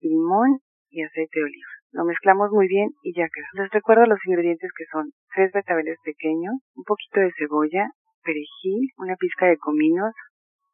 limón 0.00 0.60
y 0.88 1.02
aceite 1.02 1.40
de 1.40 1.44
oliva. 1.44 1.70
Lo 1.92 2.04
mezclamos 2.04 2.50
muy 2.52 2.68
bien 2.68 2.90
y 3.02 3.12
ya 3.14 3.26
quedó. 3.32 3.62
Les 3.62 3.70
recuerdo 3.72 4.06
los 4.06 4.18
ingredientes 4.24 4.70
que 4.76 4.84
son 4.92 5.10
tres 5.34 5.50
betabeles 5.52 5.98
pequeños, 6.04 6.54
un 6.74 6.84
poquito 6.84 7.20
de 7.20 7.32
cebolla, 7.36 7.90
perejil, 8.22 8.90
una 8.98 9.16
pizca 9.16 9.46
de 9.46 9.58
cominos, 9.58 10.14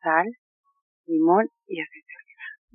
sal, 0.03 0.27
limón 1.07 1.49
y 1.67 1.81
aceite. 1.81 2.26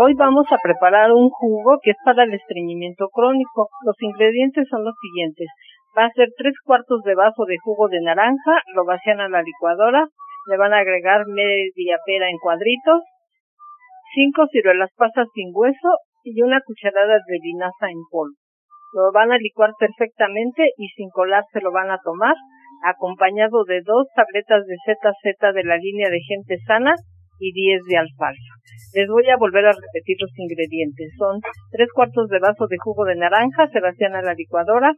Hoy 0.00 0.14
vamos 0.14 0.46
a 0.50 0.58
preparar 0.62 1.12
un 1.12 1.30
jugo 1.30 1.78
que 1.82 1.90
es 1.90 1.96
para 2.04 2.24
el 2.24 2.34
estreñimiento 2.34 3.08
crónico. 3.12 3.68
Los 3.84 3.94
ingredientes 4.00 4.66
son 4.68 4.84
los 4.84 4.94
siguientes. 5.00 5.46
Va 5.96 6.06
a 6.06 6.12
ser 6.12 6.28
tres 6.36 6.54
cuartos 6.64 7.02
de 7.02 7.14
vaso 7.14 7.44
de 7.44 7.58
jugo 7.62 7.88
de 7.88 8.00
naranja, 8.00 8.62
lo 8.74 8.84
vacían 8.84 9.20
a 9.20 9.28
la 9.28 9.42
licuadora, 9.42 10.06
le 10.48 10.56
van 10.56 10.72
a 10.72 10.78
agregar 10.78 11.26
media 11.26 11.98
pera 12.06 12.28
en 12.28 12.38
cuadritos, 12.38 13.02
cinco 14.14 14.46
ciruelas 14.50 14.90
pasas 14.96 15.28
sin 15.34 15.50
hueso 15.54 15.90
y 16.24 16.42
una 16.42 16.60
cucharada 16.64 17.18
de 17.26 17.38
linaza 17.42 17.90
en 17.90 18.02
polvo. 18.10 18.34
Lo 18.92 19.12
van 19.12 19.30
a 19.32 19.38
licuar 19.38 19.70
perfectamente 19.78 20.70
y 20.76 20.88
sin 20.96 21.10
colar 21.10 21.44
se 21.52 21.60
lo 21.60 21.70
van 21.70 21.90
a 21.90 21.98
tomar, 22.02 22.34
acompañado 22.82 23.64
de 23.64 23.82
dos 23.82 24.08
tabletas 24.16 24.66
de 24.66 24.76
ZZ 24.86 25.54
de 25.54 25.64
la 25.64 25.76
línea 25.76 26.08
de 26.08 26.20
gente 26.20 26.56
sana 26.66 26.94
y 27.40 27.52
10 27.52 27.82
de 27.88 27.96
alfalfa. 27.96 28.54
Les 28.92 29.08
voy 29.08 29.24
a 29.30 29.40
volver 29.40 29.64
a 29.66 29.72
repetir 29.72 30.16
los 30.20 30.30
ingredientes. 30.36 31.10
Son 31.16 31.40
tres 31.70 31.88
cuartos 31.94 32.28
de 32.28 32.38
vaso 32.38 32.66
de 32.68 32.76
jugo 32.78 33.04
de 33.04 33.16
naranja, 33.16 33.66
se 33.72 33.80
vacían 33.80 34.14
a 34.14 34.22
la 34.22 34.34
licuadora, 34.34 34.92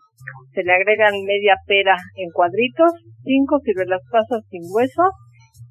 se 0.53 0.63
le 0.65 0.73
agregan 0.73 1.15
media 1.25 1.57
pera 1.67 1.97
en 2.17 2.29
cuadritos, 2.35 2.93
cinco 3.23 3.61
ciruelas 3.65 4.03
pasas 4.11 4.43
sin 4.51 4.63
hueso 4.69 5.07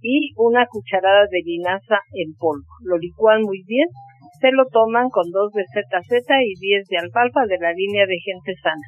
y 0.02 0.34
una 0.38 0.66
cucharada 0.66 1.28
de 1.30 1.42
linaza 1.44 2.00
en 2.14 2.34
polvo. 2.38 2.66
Lo 2.86 2.98
licúan 2.98 3.42
muy 3.42 3.62
bien, 3.68 3.88
se 4.40 4.52
lo 4.52 4.66
toman 4.72 5.10
con 5.10 5.30
dos 5.30 5.52
de 5.54 5.64
ZZ 5.66 6.30
y 6.46 6.60
10 6.60 6.88
de 6.90 6.98
alfalfa 6.98 7.46
de 7.46 7.58
la 7.60 7.74
línea 7.74 8.06
de 8.06 8.18
gente 8.18 8.54
sana. 8.62 8.88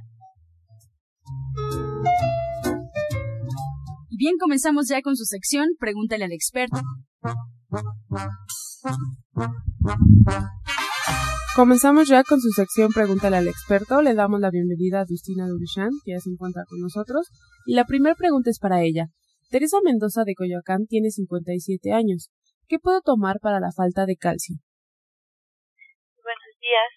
Bien, 4.18 4.38
comenzamos 4.40 4.88
ya 4.90 5.02
con 5.02 5.16
su 5.16 5.26
sección 5.26 5.70
Pregúntale 5.80 6.24
al 6.24 6.32
experto. 6.32 6.78
Comenzamos 11.56 12.10
ya 12.10 12.24
con 12.24 12.40
su 12.40 12.50
sección 12.50 12.90
Pregúntale 12.94 13.38
al 13.38 13.48
experto. 13.48 14.02
Le 14.02 14.14
damos 14.14 14.40
la 14.42 14.50
bienvenida 14.50 15.02
a 15.02 15.06
Justina 15.06 15.46
Durishan, 15.48 15.92
que 16.04 16.14
ya 16.14 16.20
se 16.20 16.30
encuentra 16.30 16.66
con 16.70 16.82
nosotros. 16.82 17.30
Y 17.66 17.76
la 17.76 17.86
primera 17.86 18.16
pregunta 18.16 18.50
es 18.50 18.60
para 18.60 18.82
ella. 18.82 19.06
Teresa 19.50 19.78
Mendoza 19.84 20.26
de 20.26 20.34
Coyoacán 20.34 20.86
tiene 20.90 21.10
57 21.10 21.94
años. 21.94 22.34
¿Qué 22.68 22.80
puedo 22.82 23.02
tomar 23.02 23.38
para 23.42 23.60
la 23.60 23.70
falta 23.70 24.06
de 24.10 24.18
calcio? 24.18 24.58
Buenos 26.18 26.54
días. 26.58 26.90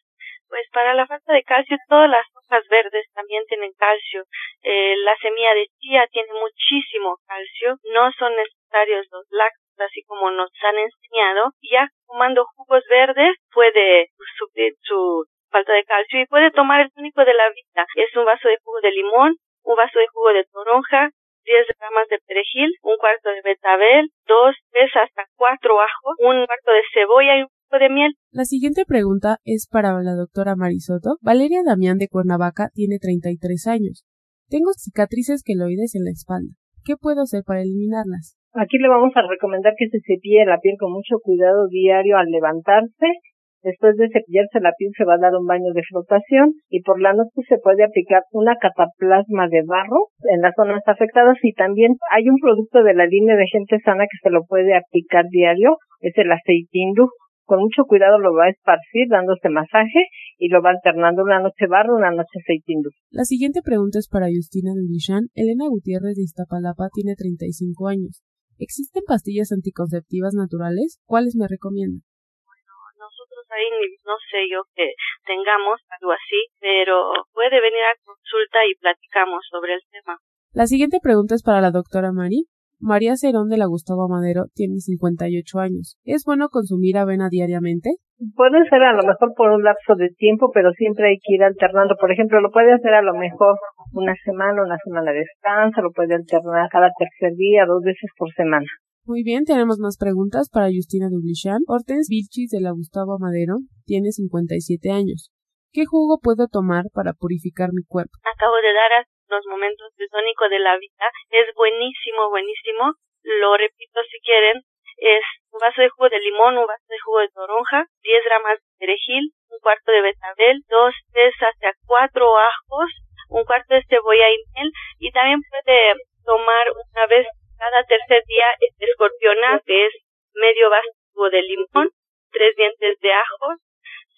Pues 0.48 0.64
para 0.72 0.94
la 0.94 1.06
falta 1.06 1.32
de 1.34 1.42
calcio, 1.44 1.76
todas 1.88 2.08
las 2.08 2.24
hojas 2.32 2.64
verdes 2.70 3.04
también 3.12 3.44
tienen 3.48 3.72
calcio. 3.76 4.24
Eh, 4.62 4.96
la 5.04 5.12
semilla 5.20 5.52
de 5.52 5.68
chía 5.80 6.08
tiene 6.10 6.32
muchísimo 6.32 7.20
calcio. 7.28 7.76
No 7.92 8.08
son 8.16 8.32
necesarios 8.36 9.04
los 9.12 9.26
lácteos 9.28 9.65
así 9.78 10.02
como 10.06 10.30
nos 10.30 10.50
han 10.62 10.78
enseñado, 10.78 11.52
ya 11.62 11.88
tomando 12.06 12.46
jugos 12.56 12.82
verdes 12.90 13.36
puede 13.52 14.08
suplir 14.38 14.74
su 14.82 15.24
falta 15.50 15.72
de 15.72 15.84
calcio 15.84 16.20
y 16.20 16.26
puede 16.26 16.50
tomar 16.50 16.80
el 16.80 16.92
tónico 16.92 17.24
de 17.24 17.34
la 17.34 17.48
vida. 17.50 17.86
Es 17.96 18.14
un 18.16 18.24
vaso 18.24 18.48
de 18.48 18.58
jugo 18.62 18.80
de 18.82 18.90
limón, 18.90 19.36
un 19.64 19.76
vaso 19.76 19.98
de 19.98 20.06
jugo 20.08 20.32
de 20.32 20.44
toronja, 20.44 21.10
10 21.46 21.66
gramas 21.78 22.08
de 22.10 22.18
perejil, 22.26 22.70
un 22.82 22.96
cuarto 22.98 23.30
de 23.30 23.40
betabel, 23.42 24.10
dos, 24.26 24.54
tres 24.70 24.90
hasta 24.94 25.24
cuatro 25.36 25.78
ajos, 25.80 26.14
un 26.18 26.44
cuarto 26.44 26.70
de 26.72 26.82
cebolla 26.92 27.38
y 27.38 27.42
un 27.42 27.48
poco 27.48 27.78
de 27.78 27.88
miel. 27.88 28.12
La 28.32 28.44
siguiente 28.44 28.84
pregunta 28.84 29.38
es 29.44 29.68
para 29.70 29.94
la 30.02 30.14
doctora 30.14 30.56
Marisoto. 30.56 31.18
Valeria 31.22 31.62
Damián 31.64 31.98
de 31.98 32.08
Cuernavaca 32.08 32.68
tiene 32.74 32.98
33 32.98 33.66
años. 33.68 34.04
Tengo 34.48 34.72
cicatrices 34.74 35.42
queloides 35.44 35.94
en 35.94 36.04
la 36.04 36.10
espalda. 36.10 36.54
¿Qué 36.84 36.96
puedo 36.96 37.22
hacer 37.22 37.42
para 37.44 37.62
eliminarlas? 37.62 38.36
Aquí 38.56 38.78
le 38.78 38.88
vamos 38.88 39.12
a 39.16 39.28
recomendar 39.28 39.74
que 39.76 39.84
se 39.92 40.00
cepille 40.00 40.46
la 40.46 40.56
piel 40.56 40.76
con 40.80 40.90
mucho 40.90 41.20
cuidado 41.20 41.68
diario 41.68 42.16
al 42.16 42.32
levantarse. 42.32 43.20
Después 43.62 43.96
de 44.00 44.08
cepillarse 44.08 44.64
la 44.64 44.72
piel 44.78 44.92
se 44.96 45.04
va 45.04 45.20
a 45.20 45.24
dar 45.28 45.36
un 45.36 45.44
baño 45.44 45.76
de 45.76 45.84
flotación 45.84 46.54
y 46.70 46.80
por 46.80 46.96
la 46.98 47.12
noche 47.12 47.44
se 47.50 47.58
puede 47.58 47.84
aplicar 47.84 48.22
una 48.32 48.56
cataplasma 48.56 49.48
de 49.52 49.60
barro 49.60 50.08
en 50.32 50.40
las 50.40 50.54
zonas 50.56 50.80
afectadas 50.86 51.36
y 51.42 51.52
también 51.52 52.00
hay 52.16 52.30
un 52.30 52.38
producto 52.40 52.82
de 52.82 52.94
la 52.94 53.04
línea 53.04 53.36
de 53.36 53.44
gente 53.44 53.76
sana 53.84 54.04
que 54.08 54.16
se 54.22 54.30
lo 54.30 54.44
puede 54.48 54.72
aplicar 54.74 55.26
diario, 55.28 55.76
es 56.00 56.16
el 56.16 56.32
aceitindu. 56.32 57.12
Con 57.44 57.60
mucho 57.60 57.84
cuidado 57.84 58.18
lo 58.18 58.32
va 58.32 58.46
a 58.46 58.50
esparcir 58.50 59.06
dándose 59.10 59.50
masaje 59.50 60.08
y 60.38 60.48
lo 60.48 60.62
va 60.62 60.70
alternando 60.70 61.22
una 61.22 61.40
noche 61.40 61.66
barro, 61.68 61.94
una 61.94 62.10
noche 62.10 62.40
aceitindu. 62.40 62.88
La 63.10 63.24
siguiente 63.24 63.60
pregunta 63.62 63.98
es 63.98 64.08
para 64.08 64.32
Justina 64.32 64.72
Dulichan. 64.72 65.28
Elena 65.34 65.68
Gutiérrez 65.68 66.16
de 66.16 66.22
Iztapalapa 66.22 66.88
tiene 66.94 67.14
35 67.14 67.88
años. 67.88 68.24
¿Existen 68.58 69.02
pastillas 69.06 69.52
anticonceptivas 69.52 70.34
naturales? 70.34 71.00
¿Cuáles 71.04 71.36
me 71.36 71.46
recomiendan? 71.46 72.00
Bueno, 72.44 72.72
nosotros 72.96 73.44
ahí 73.52 73.68
no 74.04 74.16
sé 74.30 74.48
yo 74.50 74.64
que 74.74 74.94
tengamos 75.26 75.80
algo 76.00 76.12
así, 76.12 76.40
pero 76.60 77.12
puede 77.32 77.60
venir 77.60 77.84
a 77.84 78.00
consulta 78.04 78.58
y 78.64 78.74
platicamos 78.80 79.44
sobre 79.50 79.74
el 79.74 79.82
tema. 79.90 80.18
La 80.52 80.66
siguiente 80.66 81.00
pregunta 81.02 81.34
es 81.34 81.42
para 81.42 81.60
la 81.60 81.70
doctora 81.70 82.12
Mari. 82.12 82.48
María 82.78 83.16
Cerón 83.16 83.48
de 83.48 83.56
la 83.56 83.66
Gustavo 83.66 84.08
Madero 84.08 84.46
tiene 84.54 84.80
58 84.80 85.58
años. 85.58 85.96
¿Es 86.04 86.24
bueno 86.24 86.48
consumir 86.48 86.98
avena 86.98 87.28
diariamente? 87.30 87.96
Puede 88.34 88.64
ser 88.68 88.82
a 88.82 88.92
lo 88.92 89.02
mejor 89.02 89.32
por 89.36 89.50
un 89.50 89.62
lapso 89.62 89.94
de 89.96 90.08
tiempo, 90.16 90.50
pero 90.52 90.72
siempre 90.72 91.08
hay 91.08 91.16
que 91.16 91.34
ir 91.34 91.42
alternando. 91.42 91.96
Por 92.00 92.12
ejemplo, 92.12 92.40
lo 92.40 92.50
puede 92.50 92.72
hacer 92.72 92.94
a 92.94 93.02
lo 93.02 93.14
mejor 93.14 93.56
una 93.92 94.14
semana, 94.24 94.62
una 94.62 94.78
semana 94.84 95.12
de 95.12 95.20
descanso, 95.20 95.82
lo 95.82 95.92
puede 95.92 96.14
alternar 96.14 96.68
cada 96.70 96.90
tercer 96.98 97.36
día, 97.36 97.64
dos 97.66 97.82
veces 97.82 98.10
por 98.16 98.32
semana. 98.32 98.66
Muy 99.04 99.22
bien, 99.22 99.44
tenemos 99.44 99.78
más 99.78 99.96
preguntas 99.98 100.50
para 100.50 100.66
Justina 100.66 101.08
Dublichan. 101.08 101.62
Hortens 101.68 102.08
Vilchis 102.10 102.50
de 102.50 102.60
la 102.60 102.72
Gustavo 102.72 103.18
Madero 103.18 103.58
tiene 103.84 104.10
57 104.10 104.90
años. 104.90 105.30
¿Qué 105.72 105.84
jugo 105.84 106.18
puedo 106.18 106.48
tomar 106.48 106.84
para 106.92 107.12
purificar 107.12 107.70
mi 107.72 107.84
cuerpo? 107.84 108.12
Acabo 108.24 108.56
de 108.56 108.72
dar 108.72 109.04
los 109.28 109.44
momentos 109.46 109.94
de 109.96 110.08
tónico 110.08 110.48
de 110.48 110.58
la 110.58 110.76
vida. 110.76 111.10
Es 111.30 111.52
buenísimo, 111.54 112.30
buenísimo. 112.30 112.94
Lo 113.22 113.56
repito 113.56 114.00
si 114.10 114.20
quieren 114.20 114.62
es 114.98 115.24
un 115.50 115.60
vaso 115.60 115.82
de 115.82 115.90
jugo 115.90 116.08
de 116.08 116.20
limón, 116.20 116.56
un 116.56 116.66
vaso 116.66 116.84
de 116.88 116.98
jugo 117.00 117.20
de 117.20 117.28
toronja, 117.28 117.84
10 118.02 118.24
gramas 118.24 118.58
de 118.58 118.86
perejil, 118.86 119.30
un 119.50 119.58
cuarto 119.60 119.92
de 119.92 120.00
betabel, 120.00 120.62
dos, 120.68 120.94
tres 121.12 121.34
hasta 121.40 121.72
cuatro 121.86 122.36
ajos, 122.36 122.90
un 123.28 123.44
cuarto 123.44 123.74
de 123.74 123.84
cebolla 123.88 124.30
y 124.30 124.38
miel 124.54 124.72
y 124.98 125.10
también 125.12 125.40
puede 125.50 125.94
tomar 126.24 126.66
una 126.70 127.06
vez 127.06 127.26
cada 127.58 127.84
tercer 127.84 128.22
día 128.26 128.46
escorpiona, 128.78 129.60
que 129.64 129.86
es 129.86 129.92
medio 130.34 130.70
vaso 130.70 131.30
de 131.30 131.42
limón, 131.42 131.90
tres 132.30 132.54
dientes 132.56 132.98
de 133.00 133.12
ajos, 133.12 133.56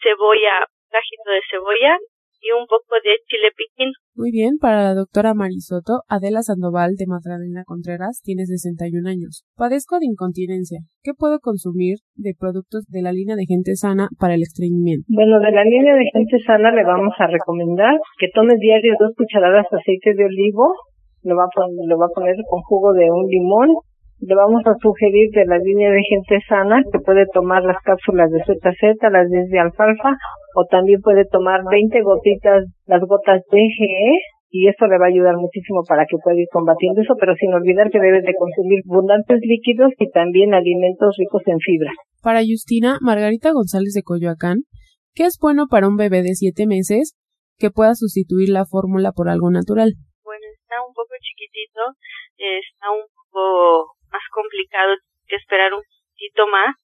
cebolla, 0.02 0.66
un 0.90 1.32
de 1.32 1.42
cebolla 1.50 1.98
y 2.40 2.52
un 2.54 2.66
poco 2.66 2.96
de 3.02 3.18
chile 3.26 3.48
piquín. 3.56 3.90
Muy 4.14 4.30
bien, 4.30 4.58
para 4.58 4.82
la 4.82 4.94
doctora 4.94 5.34
Marisoto, 5.34 6.02
Adela 6.08 6.42
Sandoval 6.42 6.94
de 6.96 7.06
Magdalena 7.06 7.64
Contreras 7.64 8.20
tiene 8.22 8.46
61 8.46 9.08
años. 9.08 9.44
Padezco 9.56 9.98
de 9.98 10.06
incontinencia. 10.06 10.80
¿Qué 11.02 11.12
puedo 11.14 11.38
consumir 11.38 11.98
de 12.14 12.34
productos 12.38 12.84
de 12.88 13.02
la 13.02 13.12
línea 13.12 13.36
de 13.36 13.46
gente 13.46 13.74
sana 13.76 14.08
para 14.18 14.34
el 14.34 14.42
estreñimiento? 14.42 15.06
Bueno, 15.08 15.38
de 15.40 15.52
la 15.52 15.64
línea 15.64 15.94
de 15.94 16.10
gente 16.12 16.38
sana 16.44 16.72
le 16.72 16.84
vamos 16.84 17.14
a 17.18 17.26
recomendar 17.26 17.94
que 18.18 18.28
tome 18.34 18.54
diario 18.58 18.94
dos 18.98 19.14
cucharadas 19.16 19.66
de 19.70 19.78
aceite 19.78 20.14
de 20.14 20.24
olivo, 20.24 20.74
lo 21.22 21.36
va 21.36 21.44
a 21.44 21.52
poner, 21.54 21.86
lo 21.86 21.98
va 21.98 22.06
a 22.06 22.14
poner 22.14 22.36
con 22.48 22.60
jugo 22.62 22.92
de 22.94 23.10
un 23.10 23.26
limón 23.26 23.68
le 24.20 24.34
vamos 24.34 24.62
a 24.66 24.74
sugerir 24.80 25.30
de 25.30 25.46
la 25.46 25.58
línea 25.58 25.90
de 25.90 26.02
gente 26.02 26.38
sana 26.48 26.82
que 26.92 26.98
puede 26.98 27.26
tomar 27.32 27.62
las 27.62 27.80
cápsulas 27.82 28.30
de 28.30 28.42
ZZ, 28.42 28.98
las 29.10 29.30
de 29.30 29.58
alfalfa, 29.58 30.16
o 30.54 30.64
también 30.66 31.00
puede 31.00 31.24
tomar 31.24 31.60
20 31.70 32.02
gotitas, 32.02 32.64
las 32.86 33.00
gotas 33.02 33.42
DGE, 33.50 34.18
y 34.50 34.68
eso 34.68 34.86
le 34.86 34.98
va 34.98 35.06
a 35.06 35.08
ayudar 35.08 35.36
muchísimo 35.36 35.82
para 35.86 36.06
que 36.06 36.16
pueda 36.22 36.40
ir 36.40 36.48
combatiendo 36.50 37.02
eso, 37.02 37.14
pero 37.20 37.34
sin 37.36 37.52
olvidar 37.52 37.90
que 37.90 38.00
debe 38.00 38.22
de 38.22 38.34
consumir 38.34 38.80
abundantes 38.90 39.38
líquidos 39.42 39.92
y 39.98 40.10
también 40.10 40.54
alimentos 40.54 41.14
ricos 41.18 41.42
en 41.46 41.58
fibra. 41.58 41.92
Para 42.22 42.40
Justina, 42.40 42.98
Margarita 43.00 43.52
González 43.52 43.92
de 43.92 44.02
Coyoacán, 44.02 44.64
¿qué 45.14 45.24
es 45.24 45.38
bueno 45.40 45.66
para 45.70 45.86
un 45.86 45.96
bebé 45.96 46.22
de 46.22 46.34
7 46.34 46.66
meses 46.66 47.14
que 47.58 47.70
pueda 47.70 47.94
sustituir 47.94 48.48
la 48.48 48.64
fórmula 48.64 49.12
por 49.12 49.28
algo 49.28 49.50
natural? 49.50 49.92
Bueno, 50.24 50.46
está 50.56 50.76
un 50.80 50.94
poco 50.94 51.14
chiquitito, 51.20 51.82
está 52.38 52.90
un 52.90 53.04
poco 53.04 53.97
más 54.10 54.22
complicado 54.30 54.96
que 55.26 55.36
esperar 55.36 55.72
un 55.74 55.82
poquito 55.82 56.46
más 56.48 56.74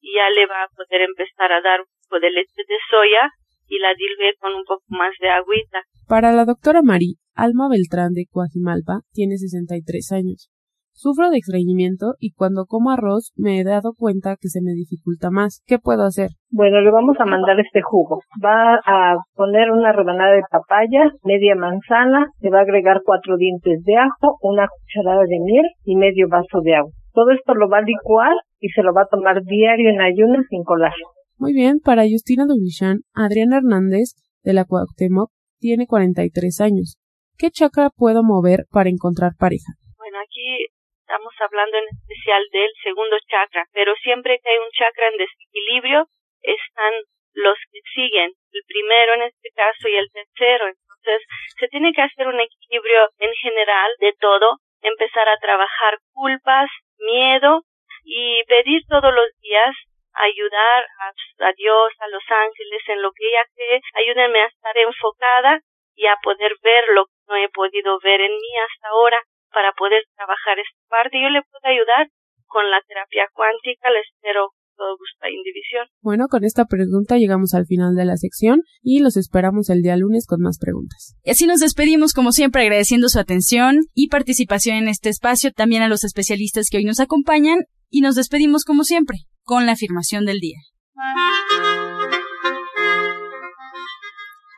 y 0.00 0.16
ya 0.16 0.28
le 0.30 0.46
va 0.46 0.64
a 0.64 0.68
poder 0.68 1.02
empezar 1.02 1.52
a 1.52 1.62
dar 1.62 1.80
un 1.80 1.86
poco 2.04 2.20
de 2.20 2.30
leche 2.30 2.62
de 2.68 2.78
soya 2.90 3.30
y 3.66 3.78
la 3.78 3.94
diluye 3.94 4.36
con 4.38 4.54
un 4.54 4.64
poco 4.64 4.84
más 4.88 5.12
de 5.20 5.30
agüita. 5.30 5.82
Para 6.06 6.32
la 6.32 6.44
doctora 6.44 6.82
Mari, 6.82 7.16
Alma 7.34 7.68
Beltrán 7.70 8.12
de 8.12 8.26
Coajimalpa 8.30 9.00
tiene 9.12 9.36
63 9.38 10.12
años. 10.12 10.50
Sufro 10.96 11.28
de 11.30 11.38
estreñimiento 11.38 12.14
y 12.20 12.30
cuando 12.34 12.66
como 12.66 12.92
arroz 12.92 13.32
me 13.36 13.58
he 13.58 13.64
dado 13.64 13.94
cuenta 13.98 14.36
que 14.40 14.48
se 14.48 14.62
me 14.62 14.74
dificulta 14.74 15.28
más. 15.28 15.60
¿Qué 15.66 15.80
puedo 15.80 16.04
hacer? 16.04 16.30
Bueno, 16.50 16.80
le 16.80 16.90
vamos 16.92 17.16
a 17.18 17.24
mandar 17.24 17.58
este 17.58 17.82
jugo. 17.82 18.20
Va 18.42 18.76
a 18.86 19.16
poner 19.34 19.72
una 19.72 19.92
rebanada 19.92 20.36
de 20.36 20.42
papaya, 20.48 21.10
media 21.24 21.56
manzana, 21.56 22.28
le 22.40 22.50
va 22.50 22.60
a 22.60 22.62
agregar 22.62 23.02
cuatro 23.04 23.36
dientes 23.36 23.82
de 23.82 23.96
ajo, 23.96 24.38
una 24.40 24.68
cucharada 24.68 25.24
de 25.26 25.40
miel 25.44 25.66
y 25.84 25.96
medio 25.96 26.28
vaso 26.28 26.60
de 26.62 26.76
agua. 26.76 26.92
Todo 27.12 27.32
esto 27.32 27.54
lo 27.54 27.68
va 27.68 27.78
a 27.78 27.82
licuar 27.82 28.32
y 28.60 28.68
se 28.68 28.82
lo 28.82 28.94
va 28.94 29.02
a 29.02 29.08
tomar 29.10 29.42
diario 29.42 29.90
en 29.90 30.00
ayunas 30.00 30.46
sin 30.48 30.62
colar. 30.62 30.94
Muy 31.38 31.52
bien, 31.52 31.80
para 31.84 32.04
Justina 32.08 32.46
Dubichan, 32.46 33.00
Adriana 33.12 33.56
Hernández 33.56 34.14
de 34.44 34.52
la 34.52 34.64
Cuauhtémoc 34.64 35.30
tiene 35.58 35.88
43 35.88 36.60
años. 36.60 36.98
¿Qué 37.36 37.50
chakra 37.50 37.90
puedo 37.90 38.22
mover 38.22 38.66
para 38.70 38.90
encontrar 38.90 39.32
pareja? 39.36 39.72
Bueno, 39.98 40.18
aquí 40.24 40.66
estamos 41.14 41.34
hablando 41.38 41.78
en 41.78 41.84
especial 41.84 42.42
del 42.50 42.70
segundo 42.82 43.16
chakra, 43.30 43.64
pero 43.72 43.94
siempre 44.02 44.40
que 44.42 44.50
hay 44.50 44.58
un 44.58 44.70
chakra 44.72 45.08
en 45.08 45.16
desequilibrio 45.18 46.06
están 46.42 46.92
los 47.34 47.56
que 47.70 47.78
siguen, 47.94 48.32
el 48.50 48.62
primero 48.66 49.14
en 49.14 49.22
este 49.22 49.50
caso 49.54 49.88
y 49.88 49.94
el 49.94 50.10
tercero. 50.10 50.66
Entonces, 50.66 51.22
se 51.56 51.68
tiene 51.68 51.92
que 51.92 52.02
hacer 52.02 52.26
un 52.26 52.40
equilibrio 52.40 53.10
en 53.18 53.32
general 53.34 53.92
de 54.00 54.12
todo, 54.18 54.58
empezar 54.82 55.28
a 55.28 55.38
trabajar 55.38 55.98
culpas, 56.12 56.68
miedo 56.98 57.62
y 58.02 58.42
pedir 58.48 58.82
todos 58.88 59.14
los 59.14 59.30
días 59.40 59.70
ayudar 60.14 60.84
a, 60.98 61.46
a, 61.46 61.52
Dios, 61.52 61.92
a 62.00 62.08
los 62.08 62.22
ángeles, 62.28 62.82
en 62.88 63.02
lo 63.02 63.12
que 63.12 63.28
ella 63.28 63.44
cree, 63.54 63.80
ayúdenme 63.94 64.40
a 64.40 64.46
estar 64.46 64.76
enfocada 64.78 65.60
y 65.94 66.06
a 66.06 66.16
poder 66.24 66.54
ver 66.60 66.84
lo 66.88 67.06
que 67.06 67.12
no 67.28 67.36
he 67.36 67.48
podido 67.50 68.00
ver 68.00 68.20
en 68.20 68.32
mí 68.32 68.58
hasta 68.58 68.88
ahora 68.88 69.22
para 69.54 69.72
poder 69.72 70.02
trabajar 70.18 70.58
esta 70.58 70.82
parte. 70.90 71.22
Yo 71.22 71.30
le 71.30 71.40
puedo 71.46 71.64
ayudar 71.64 72.10
con 72.50 72.68
la 72.70 72.82
terapia 72.86 73.30
cuántica, 73.32 73.90
le 73.90 74.00
espero 74.02 74.50
todo 74.76 74.96
gusto 74.98 75.22
en 75.22 75.42
división. 75.42 75.86
Bueno, 76.02 76.26
con 76.28 76.44
esta 76.44 76.66
pregunta 76.66 77.16
llegamos 77.16 77.54
al 77.54 77.66
final 77.66 77.94
de 77.94 78.04
la 78.04 78.16
sección 78.16 78.62
y 78.82 79.00
los 79.00 79.16
esperamos 79.16 79.70
el 79.70 79.82
día 79.82 79.96
lunes 79.96 80.26
con 80.26 80.40
más 80.40 80.58
preguntas. 80.58 81.14
Y 81.22 81.30
así 81.30 81.46
nos 81.46 81.60
despedimos 81.60 82.12
como 82.12 82.32
siempre 82.32 82.62
agradeciendo 82.62 83.08
su 83.08 83.18
atención 83.18 83.86
y 83.94 84.08
participación 84.08 84.76
en 84.76 84.88
este 84.88 85.08
espacio, 85.08 85.52
también 85.52 85.82
a 85.82 85.88
los 85.88 86.04
especialistas 86.04 86.66
que 86.70 86.78
hoy 86.78 86.84
nos 86.84 87.00
acompañan 87.00 87.60
y 87.88 88.00
nos 88.00 88.16
despedimos 88.16 88.64
como 88.64 88.82
siempre 88.82 89.18
con 89.44 89.66
la 89.66 89.72
afirmación 89.72 90.24
del 90.24 90.40
día. 90.40 90.58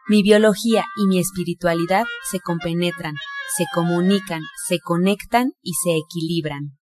Mi 0.08 0.22
biología 0.22 0.84
y 0.96 1.06
mi 1.08 1.18
espiritualidad 1.18 2.04
se 2.30 2.38
compenetran 2.40 3.14
se 3.56 3.64
comunican, 3.74 4.40
se 4.66 4.78
conectan 4.80 5.52
y 5.62 5.72
se 5.74 5.96
equilibran. 5.96 6.76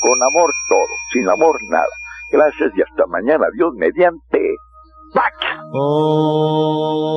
Con 0.00 0.22
amor 0.22 0.52
todo, 0.68 0.86
sin 1.12 1.28
amor 1.28 1.58
nada. 1.68 1.86
Gracias 2.30 2.72
y 2.76 2.82
hasta 2.82 3.06
mañana. 3.06 3.46
Dios 3.54 3.72
mediante. 3.74 4.56
¡Pac! 5.14 5.34
Oh. 5.72 7.16